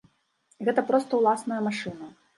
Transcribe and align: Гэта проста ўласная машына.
Гэта 0.69 0.85
проста 0.89 1.21
ўласная 1.23 1.61
машына. 1.71 2.13